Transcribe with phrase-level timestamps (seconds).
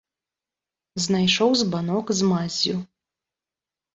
[1.03, 2.75] Знайшоў збанок з маззю.